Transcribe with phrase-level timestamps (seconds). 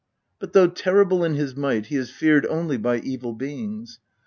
[0.39, 3.99] But though terrible in his might, he is feared only by evil beings.